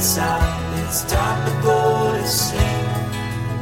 [0.00, 2.62] outside, it's time to go to sleep.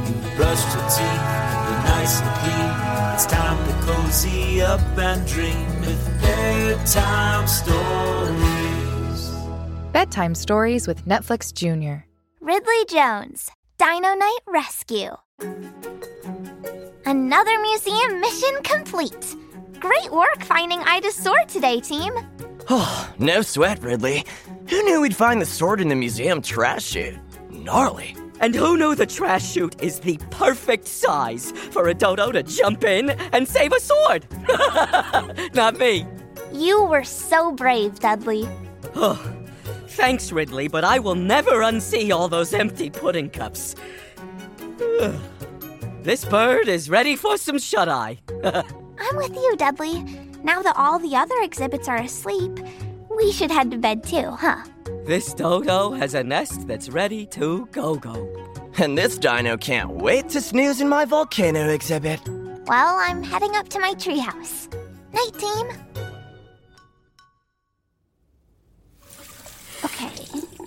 [0.07, 1.27] You've brushed your teeth,
[1.67, 2.71] you're nice and clean.
[3.15, 9.31] It's time to cozy up and dream with bedtime stories.
[9.93, 12.07] Bedtime Stories with Netflix Junior.
[12.41, 15.17] Ridley Jones, Dino Night Rescue.
[17.05, 19.35] Another museum mission complete.
[19.81, 22.13] Great work finding Ida's sword today, team.
[22.71, 24.25] Oh, no sweat, Ridley.
[24.69, 27.19] Who knew we'd find the sword in the museum trash chute?
[27.51, 28.15] Gnarly.
[28.41, 32.85] And who knew the trash chute is the perfect size for a dodo to jump
[32.85, 34.27] in and save a sword?
[35.55, 36.07] Not me.
[36.53, 38.49] You were so brave, Dudley.
[38.95, 39.21] Oh,
[39.89, 43.75] thanks, Ridley, but I will never unsee all those empty pudding cups.
[45.01, 45.15] Ugh.
[46.03, 48.19] This bird is ready for some shut eye.
[48.45, 50.28] I'm with you, Dudley.
[50.49, 52.59] Now that all the other exhibits are asleep,
[53.15, 54.65] we should head to bed too, huh?
[55.05, 58.17] this dodo has a nest that's ready to go go.
[58.79, 62.21] And this dino can't wait to snooze in my volcano exhibit.
[62.67, 64.73] Well, I'm heading up to my treehouse.
[65.13, 65.67] Night, team.
[69.85, 70.15] Okay,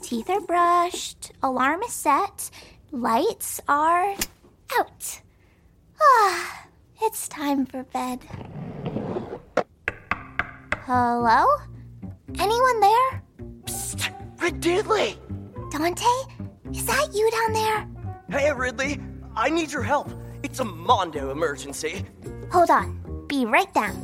[0.03, 2.51] teeth are brushed, alarm is set,
[2.91, 4.15] lights are
[4.77, 5.21] out.
[5.99, 6.67] Ah,
[7.01, 8.19] it's time for bed.
[10.93, 11.45] Hello?
[12.37, 13.23] Anyone there?
[13.63, 14.11] Psst,
[14.41, 15.17] Ridley!
[15.71, 16.03] Dante?
[16.73, 17.87] Is that you down there?
[18.29, 18.99] Hey, Ridley,
[19.33, 20.11] I need your help.
[20.43, 22.05] It's a Mondo emergency.
[22.51, 23.25] Hold on.
[23.29, 23.95] Be right down.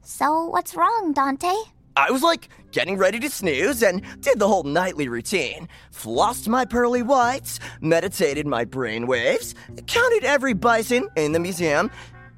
[0.00, 1.52] So, what's wrong, Dante?
[1.94, 5.68] I was like getting ready to snooze and did the whole nightly routine.
[5.92, 9.54] Flossed my pearly whites, meditated my brain waves,
[9.86, 11.90] counted every bison in the museum,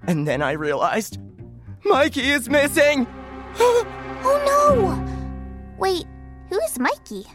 [0.09, 1.19] and then I realized
[1.87, 3.07] Mikey is missing.
[4.29, 5.77] Oh no!
[5.79, 6.05] Wait,
[6.49, 7.27] who's Mikey?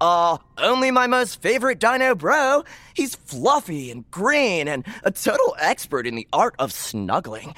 [0.00, 2.62] Uh, only my most favorite dino bro.
[2.94, 7.52] He's fluffy and green and a total expert in the art of snuggling.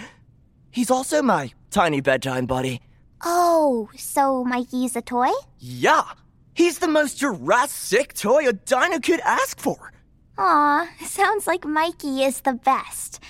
[0.70, 2.80] He's also my tiny bedtime buddy.
[3.24, 5.30] Oh, so Mikey's a toy?
[5.58, 6.04] Yeah,
[6.54, 9.92] he's the most Jurassic toy a dino could ask for.
[10.38, 13.20] Aw, sounds like Mikey is the best.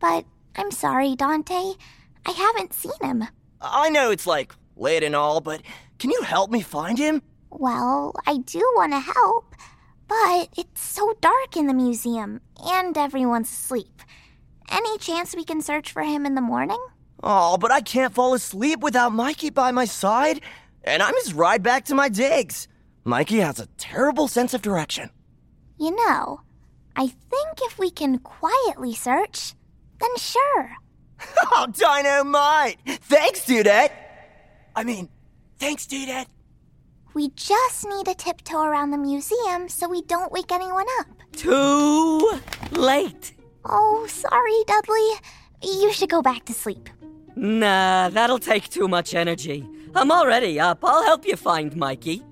[0.00, 0.24] But
[0.56, 1.72] I'm sorry, Dante.
[2.26, 3.24] I haven't seen him.
[3.60, 5.62] I know it's like late and all, but
[5.98, 7.22] can you help me find him?
[7.50, 9.54] Well, I do want to help,
[10.08, 14.02] but it's so dark in the museum and everyone's asleep.
[14.70, 16.84] Any chance we can search for him in the morning?
[17.22, 20.40] Oh, but I can't fall asleep without Mikey by my side,
[20.82, 22.68] and I'm his ride back to my digs.
[23.04, 25.10] Mikey has a terrible sense of direction.
[25.78, 26.40] You know,
[26.96, 29.54] I think if we can quietly search,
[30.00, 30.76] then sure.
[31.56, 32.78] Oh, dynamite!
[33.02, 33.92] Thanks, Dudette!
[34.74, 35.08] I mean,
[35.58, 36.26] thanks, Dudette.
[37.14, 41.06] We just need to tiptoe around the museum so we don't wake anyone up.
[41.32, 42.40] Too
[42.72, 43.34] late.
[43.64, 45.10] Oh, sorry, Dudley.
[45.62, 46.90] You should go back to sleep.
[47.36, 49.64] Nah, that'll take too much energy.
[49.94, 50.84] I'm already up.
[50.84, 52.22] I'll help you find Mikey.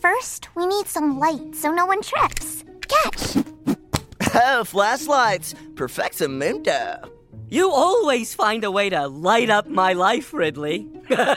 [0.00, 2.64] First, we need some light so no one trips.
[2.88, 3.44] Catch!
[4.38, 5.54] Oh, flashlights.
[5.74, 7.08] Perfectamundo.
[7.48, 10.88] You always find a way to light up my life, Ridley.
[11.08, 11.28] Get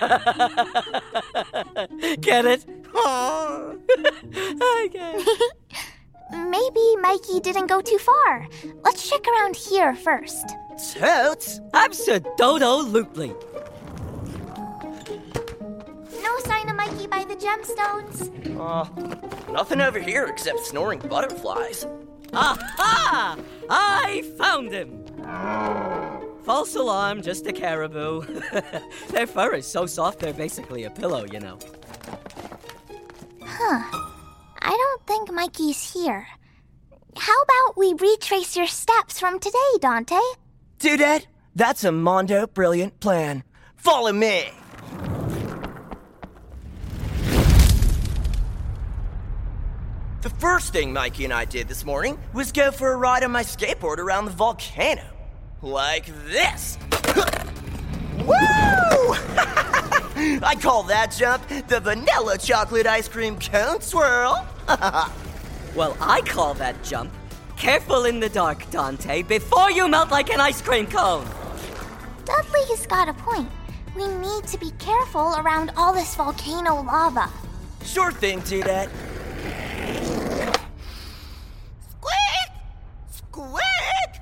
[2.46, 2.66] it?
[2.96, 5.22] I get.
[6.32, 8.48] Maybe Mikey didn't go too far.
[8.84, 10.46] Let's check around here first.
[10.94, 11.60] Totes?
[11.74, 13.34] Absolutely.
[16.22, 18.30] No sign of Mikey by the gemstones.
[18.60, 18.86] Uh,
[19.52, 21.86] nothing over here except snoring butterflies.
[22.34, 23.38] Aha!
[23.70, 25.04] I found him.
[26.44, 28.22] False alarm, just a caribou.
[29.12, 31.60] Their fur is so soft they're basically a pillow, you know.
[33.44, 33.84] Huh.
[34.62, 36.28] I don't think Mikey's here.
[37.16, 40.20] How about we retrace your steps from today, Dante?
[40.80, 43.44] Dudette, that's a Mondo brilliant plan.
[43.76, 44.46] Follow me.
[50.22, 53.32] The first thing Mikey and I did this morning was go for a ride on
[53.32, 55.19] my skateboard around the volcano.
[55.62, 56.78] Like this.
[58.20, 58.34] Woo!
[60.42, 64.46] I call that jump the vanilla chocolate ice cream cone swirl.
[65.76, 67.14] Well, I call that jump.
[67.56, 71.26] Careful in the dark, Dante, before you melt like an ice cream cone.
[72.26, 73.50] Dudley's got a point.
[73.96, 77.30] We need to be careful around all this volcano lava.
[77.84, 78.90] sure thing, Dudette.
[81.92, 82.50] Squeak!
[83.12, 84.22] Squeak!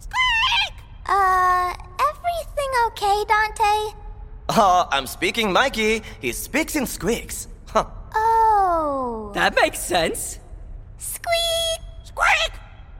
[0.00, 0.74] Squeak!
[1.06, 3.24] Uh, everything okay,
[3.58, 3.94] Dante?
[4.48, 6.02] Uh, I'm speaking Mikey.
[6.20, 7.48] He speaks in squeaks.
[7.66, 7.84] Huh.
[8.14, 9.30] Oh.
[9.34, 10.38] That makes sense.
[10.96, 11.80] Squeak!
[12.04, 12.52] Squeak!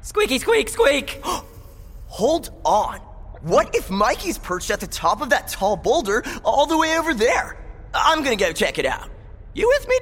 [0.03, 1.23] Squeaky, squeak, squeak!
[2.07, 2.99] Hold on.
[3.43, 7.15] What if Mikey's perched at the top of that tall boulder all the way over
[7.15, 7.57] there?
[7.95, 9.09] I'm gonna go check it out.
[9.55, 9.99] You with me,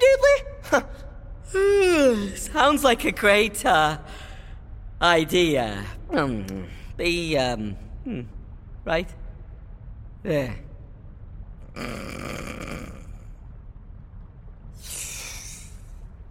[1.52, 2.36] Doodly?
[2.36, 3.98] Sounds like a great, uh,
[5.00, 5.84] idea.
[6.10, 6.66] Um,
[6.96, 8.22] the, um, hmm,
[8.84, 9.08] right?
[10.26, 10.56] There.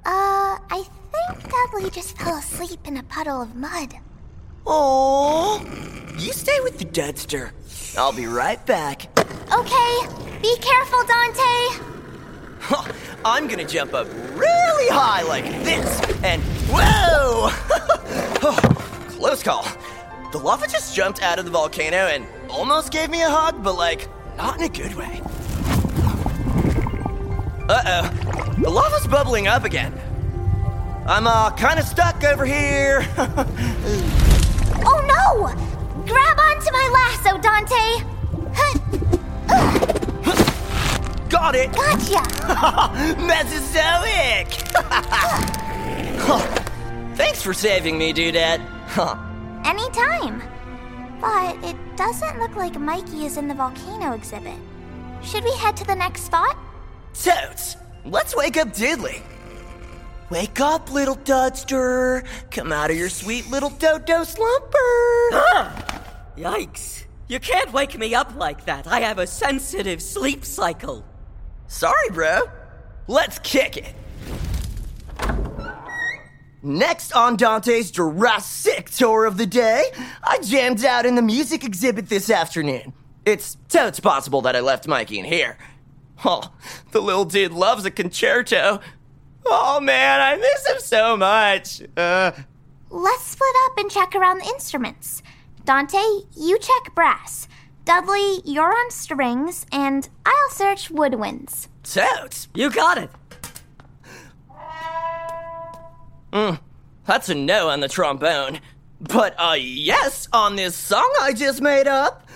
[0.06, 0.84] Uh, I
[1.14, 3.94] think Dudley just fell asleep in a puddle of mud.
[4.68, 5.64] Oh,
[6.18, 7.54] you stay with the Deadster.
[7.98, 9.18] I'll be right back.
[9.54, 10.08] Okay,
[10.42, 11.80] be careful, Dante.
[13.24, 17.50] I'm gonna jump up really high like this, and whoa!
[19.18, 19.66] Close call.
[20.34, 23.76] The lava just jumped out of the volcano and almost gave me a hug, but
[23.76, 24.08] like,
[24.38, 25.22] not in a good way.
[27.68, 28.10] Uh oh.
[28.62, 29.94] The lava's bubbling up again.
[31.08, 33.06] I'm uh kinda stuck over here.
[34.88, 35.48] Oh no!
[36.06, 38.04] Grab onto my lasso, Dante.
[38.54, 38.78] Huh,
[41.28, 41.72] Got it!
[41.74, 42.22] Gotcha.
[43.26, 44.48] Mesozoic!
[47.18, 48.62] Thanks for saving me, Dudette.
[48.88, 49.16] Huh.
[49.66, 50.44] Anytime.
[51.22, 54.60] But it doesn't look like Mikey is in the volcano exhibit.
[55.24, 56.58] Should we head to the next spot?
[57.14, 59.22] Totes, let's wake up Diddley.
[60.30, 62.26] Wake up, little Dudster.
[62.52, 64.78] Come out of your sweet little dodo slumber.
[65.34, 66.04] Ah!
[66.36, 67.06] Yikes.
[67.28, 68.88] You can't wake me up like that.
[68.88, 71.06] I have a sensitive sleep cycle.
[71.68, 72.42] Sorry, bro.
[73.08, 73.94] Let's kick it.
[76.66, 79.84] Next on Dante's Jurassic tour of the day,
[80.24, 82.92] I jammed out in the music exhibit this afternoon.
[83.24, 85.60] It's totes possible that I left Mikey in here.
[86.26, 86.52] Oh,
[86.92, 88.80] the little dude loves a concerto.
[89.46, 91.84] Oh man, I miss him so much.
[91.96, 92.32] Uh,
[92.90, 95.22] Let's split up and check around the instruments.
[95.66, 96.00] Dante,
[96.36, 97.48] you check brass.
[97.84, 101.68] Dudley, you're on strings, and I'll search woodwinds.
[101.84, 102.48] totes.
[102.56, 103.12] You got it.
[106.36, 106.60] Mm,
[107.06, 108.60] that's a no on the trombone.
[109.00, 112.28] But a yes on this song I just made up.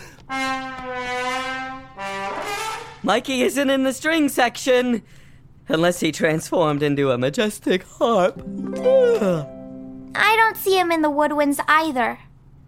[3.04, 5.04] Mikey isn't in the string section.
[5.68, 8.42] Unless he transformed into a majestic harp.
[8.78, 9.46] Ugh.
[10.16, 12.20] I don't see him in the woodwinds either.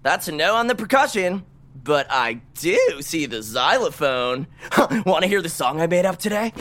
[0.03, 1.45] That's a no on the percussion.
[1.81, 4.47] But I do see the xylophone.
[5.05, 6.53] Want to hear the song I made up today?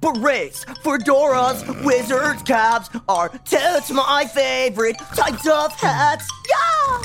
[0.00, 6.28] Berets, fedoras, wizards, caps are totes my favorite types of hats.
[6.48, 7.02] Yeah!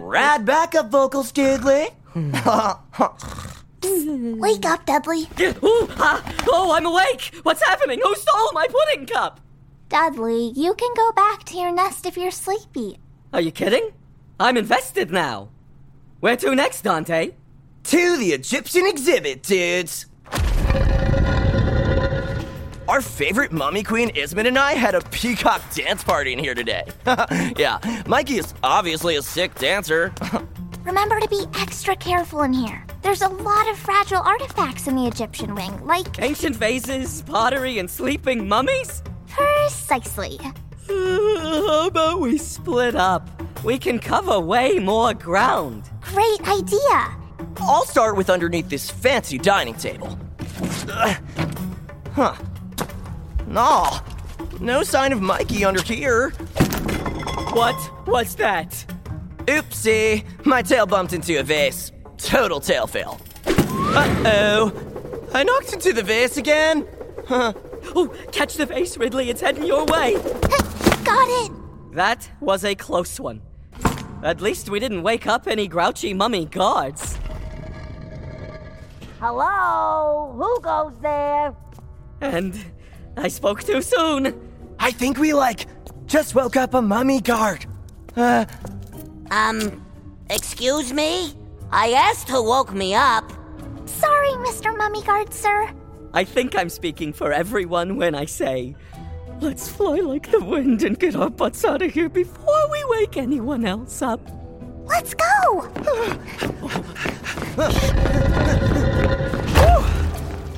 [0.00, 1.88] Rad backup vocals, Diddley.
[4.38, 5.28] Wake up, Dudley.
[5.40, 7.30] Ooh, ah, oh, I'm awake!
[7.42, 8.00] What's happening?
[8.02, 9.40] Who stole my pudding cup?
[9.90, 12.96] Dudley, you can go back to your nest if you're sleepy.
[13.34, 13.90] Are you kidding?
[14.40, 15.50] I'm invested now.
[16.20, 17.32] Where to next, Dante?
[17.84, 20.06] To the Egyptian exhibit, dudes.
[22.88, 26.84] Our favorite mummy queen, Ismat, and I had a peacock dance party in here today.
[27.56, 30.12] yeah, Mikey is obviously a sick dancer.
[30.84, 32.84] Remember to be extra careful in here.
[33.02, 37.90] There's a lot of fragile artifacts in the Egyptian wing, like Ancient vases, pottery, and
[37.90, 39.02] sleeping mummies?
[39.28, 40.38] precisely.
[40.88, 43.28] How about we split up?
[43.64, 45.88] We can cover way more ground.
[46.02, 47.16] Great idea.
[47.58, 50.18] I'll start with underneath this fancy dining table.
[50.88, 51.16] Ugh.
[52.14, 52.34] Huh.
[53.46, 54.00] No,
[54.60, 56.30] no sign of Mikey under here.
[57.52, 58.70] What was that?
[59.46, 61.92] Oopsie, my tail bumped into a vase.
[62.16, 63.20] Total tail fail.
[63.46, 65.28] Uh oh.
[65.34, 66.86] I knocked into the vase again.
[67.26, 67.52] Huh.
[67.94, 69.28] Oh, catch the vase, Ridley.
[69.30, 70.14] It's heading your way.
[71.04, 71.52] Got it.
[71.92, 73.42] That was a close one.
[74.22, 77.18] At least we didn't wake up any grouchy mummy guards.
[79.22, 80.34] Hello?
[80.36, 81.54] Who goes there?
[82.20, 82.58] And
[83.16, 84.34] I spoke too soon.
[84.80, 85.66] I think we, like,
[86.06, 87.64] just woke up a mummy guard.
[88.16, 88.46] Uh,
[89.30, 89.86] Um,
[90.28, 91.34] excuse me?
[91.70, 93.30] I asked who woke me up.
[93.84, 94.76] Sorry, Mr.
[94.76, 95.70] Mummy Guard, sir.
[96.12, 98.74] I think I'm speaking for everyone when I say,
[99.40, 103.16] let's fly like the wind and get our butts out of here before we wake
[103.16, 104.20] anyone else up.
[104.84, 105.68] Let's go.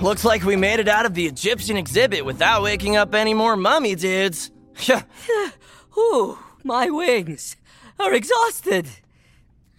[0.00, 3.57] looks like we made it out of the Egyptian exhibit without waking up any more
[3.57, 4.50] mummy dudes.
[5.99, 7.57] Ooh, my wings
[7.99, 8.87] are exhausted.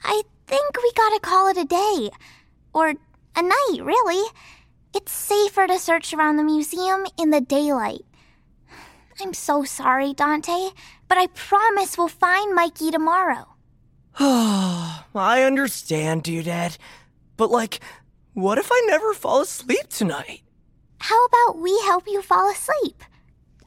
[0.03, 2.09] I think we gotta call it a day.
[2.73, 2.93] Or
[3.35, 4.29] a night, really.
[4.93, 8.05] It's safer to search around the museum in the daylight.
[9.21, 10.69] I'm so sorry, Dante,
[11.07, 13.54] but I promise we'll find Mikey tomorrow.
[14.19, 16.77] I understand, Dudette.
[17.35, 17.81] But, like,
[18.33, 20.41] what if I never fall asleep tonight?
[20.99, 23.03] How about we help you fall asleep?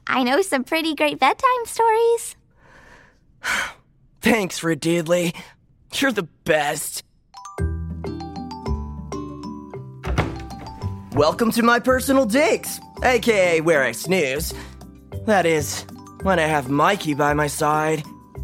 [0.07, 2.35] I know some pretty great bedtime stories.
[4.21, 5.35] Thanks, Ridley.
[5.93, 7.03] You're the best.
[11.13, 14.53] Welcome to my personal digs, aka where I snooze.
[15.25, 15.85] That is,
[16.23, 18.03] when I have Mikey by my side.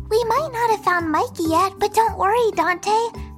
[0.10, 2.92] We might not have found Mikey yet, but don't worry, Dante.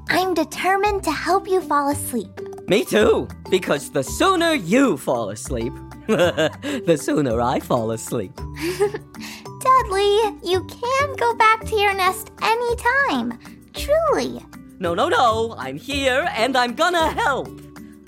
[0.10, 2.30] I'm determined to help you fall asleep.
[2.68, 5.74] Me too, because the sooner you fall asleep,
[6.08, 8.34] the sooner I fall asleep.
[8.36, 13.40] Dudley, you can go back to your nest anytime.
[13.74, 14.42] Truly.
[14.80, 17.50] No, no, no, I'm here and I'm gonna help.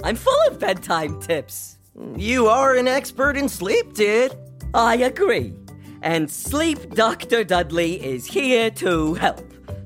[0.03, 1.77] I'm full of bedtime tips.
[2.15, 4.35] You are an expert in sleep, dude.
[4.73, 5.53] I agree.
[6.01, 7.43] And Sleep Dr.
[7.43, 9.41] Dudley is here to help.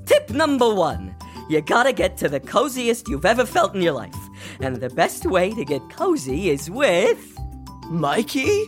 [0.05, 1.15] Tip number one
[1.49, 4.15] you gotta get to the coziest you've ever felt in your life.
[4.61, 7.37] And the best way to get cozy is with
[7.89, 8.65] Mikey?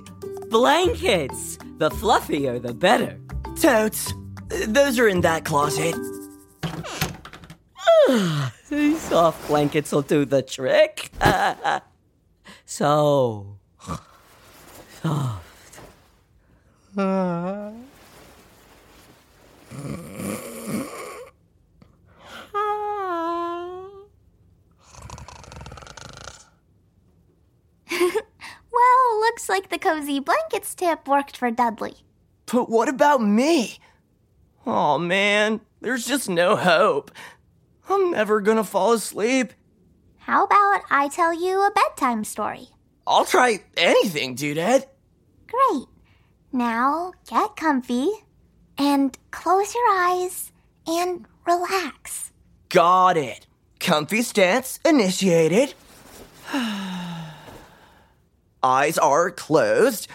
[0.50, 1.58] blankets.
[1.78, 3.20] The fluffier, the better.
[3.60, 4.14] Totes.
[4.68, 5.96] Those are in that closet.
[8.70, 11.10] These soft blankets will do the trick.
[12.66, 13.58] so
[15.02, 15.55] soft.
[28.72, 31.96] Well, looks like the cozy blankets tip worked for Dudley.
[32.46, 33.80] But what about me?
[34.66, 37.12] Oh man, there's just no hope.
[37.90, 39.54] I'm never gonna fall asleep.
[40.20, 42.70] How about I tell you a bedtime story?
[43.06, 44.86] I'll try anything, Dudette.
[45.48, 45.88] Great.
[46.56, 48.10] Now get comfy
[48.78, 50.54] and close your eyes
[50.88, 52.32] and relax.
[52.70, 53.46] Got it.
[53.82, 55.74] Comfy stance initiated.
[58.64, 60.08] Eyes are closed.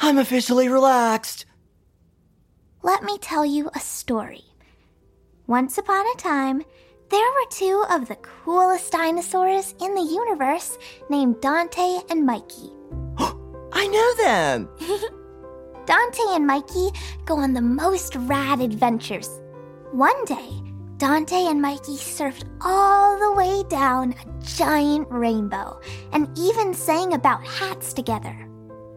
[0.00, 1.46] I'm officially relaxed.
[2.82, 4.42] Let me tell you a story.
[5.46, 6.64] Once upon a time,
[7.08, 10.76] there were two of the coolest dinosaurs in the universe
[11.08, 12.72] named Dante and Mikey.
[13.72, 14.68] I know them.
[15.86, 16.90] Dante and Mikey
[17.24, 19.30] go on the most rad adventures.
[19.92, 20.60] One day,
[20.96, 25.80] Dante and Mikey surfed all the way down a giant rainbow
[26.12, 28.34] and even sang about hats together.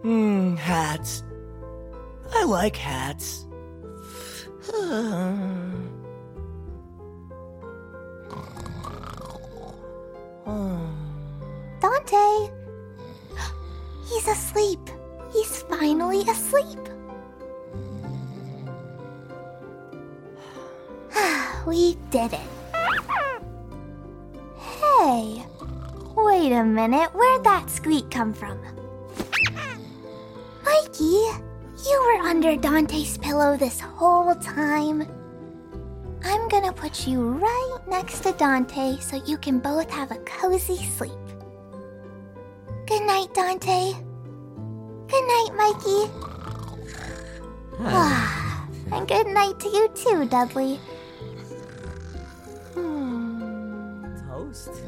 [0.01, 1.23] Hmm, hats.
[2.33, 3.45] I like hats.
[11.79, 12.51] Dante!
[14.09, 14.79] He's asleep.
[15.31, 16.79] He's finally asleep.
[21.67, 22.39] we did it.
[24.57, 25.45] Hey,
[26.15, 27.09] wait a minute.
[27.13, 28.59] Where'd that squeak come from?
[30.65, 35.07] Mikey, you were under Dante's pillow this whole time.
[36.23, 40.77] I'm gonna put you right next to Dante so you can both have a cozy
[40.77, 41.13] sleep.
[42.87, 43.93] Good night, Dante.
[45.09, 46.01] Good night, Mikey.
[48.91, 50.79] And good night to you too, Dudley.
[52.73, 54.17] Hmm.
[54.27, 54.81] Toast.